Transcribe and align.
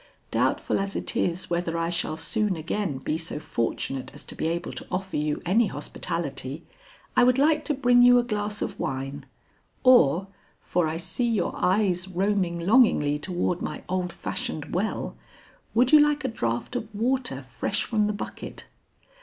Doubtful 0.31 0.79
as 0.79 0.95
it 0.95 1.15
is 1.15 1.51
whether 1.51 1.77
I 1.77 1.89
shall 1.91 2.17
soon 2.17 2.55
again 2.55 2.97
be 2.97 3.19
so 3.19 3.37
fortunate 3.37 4.11
as 4.15 4.23
to 4.23 4.35
be 4.35 4.47
able 4.47 4.73
to 4.73 4.87
offer 4.91 5.15
you 5.15 5.43
any 5.45 5.67
hospitality, 5.67 6.63
I 7.15 7.23
would 7.23 7.37
like 7.37 7.63
to 7.65 7.75
bring 7.75 8.01
you 8.01 8.17
a 8.17 8.23
glass 8.23 8.63
of 8.63 8.79
wine 8.79 9.27
or, 9.83 10.25
for 10.59 10.87
I 10.87 10.97
see 10.97 11.29
your 11.29 11.55
eyes 11.55 12.07
roaming 12.07 12.61
longingly 12.61 13.19
toward 13.19 13.61
my 13.61 13.83
old 13.87 14.11
fashioned 14.11 14.73
well, 14.73 15.17
would 15.75 15.91
you 15.91 15.99
like 15.99 16.25
a 16.25 16.29
draft 16.29 16.75
of 16.75 16.95
water 16.95 17.43
fresh 17.43 17.83
from 17.83 18.07
the 18.07 18.13
bucket?" 18.13 18.65